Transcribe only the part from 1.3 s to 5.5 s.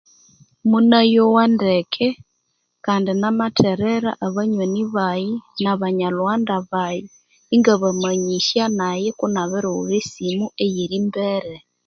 ndeke kandi namatherera abanyoni baghe